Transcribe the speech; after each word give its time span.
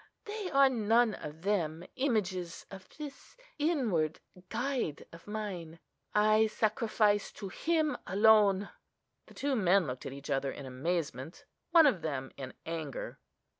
They 0.25 0.49
are 0.49 0.67
none 0.67 1.13
of 1.13 1.43
them 1.43 1.85
images 1.95 2.65
of 2.71 2.89
this 2.97 3.37
inward 3.59 4.19
guide 4.49 5.05
of 5.13 5.27
mine. 5.27 5.79
I 6.15 6.47
sacrifice 6.47 7.31
to 7.33 7.49
Him 7.49 7.95
alone." 8.07 8.69
The 9.27 9.35
two 9.35 9.55
men 9.55 9.85
looked 9.85 10.07
at 10.07 10.11
each 10.11 10.31
other 10.31 10.51
in 10.51 10.65
amazement: 10.65 11.45
one 11.69 11.85
of 11.85 12.01
them 12.01 12.31
in 12.35 12.55
anger. 12.65 13.19